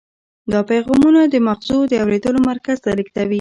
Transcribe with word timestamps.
دا 0.51 0.59
پیغامونه 0.71 1.21
د 1.27 1.35
مغزو 1.47 1.77
د 1.87 1.93
اورېدلو 2.03 2.39
مرکز 2.49 2.77
ته 2.83 2.89
لیږدوي. 2.97 3.29